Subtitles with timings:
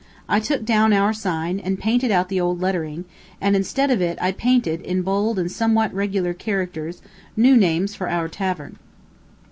[0.27, 3.05] I took down our sign, and painted out the old lettering,
[3.39, 7.03] and, instead of it, I painted, in bold and somewhat regular characters,
[7.37, 8.77] new names for our tavern.